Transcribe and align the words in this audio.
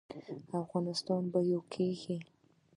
افغانستان 0.61 1.21
به 1.31 1.39
یو 1.51 1.61
کیږي 1.73 2.17